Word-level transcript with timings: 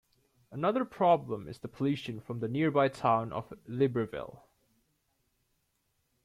Another 0.49 0.83
problem 0.83 1.47
is 1.47 1.59
the 1.59 1.67
pollution 1.67 2.19
from 2.21 2.39
the 2.39 2.47
nearby 2.47 2.87
town 2.87 3.31
of 3.31 3.53
Libreville. 3.69 4.39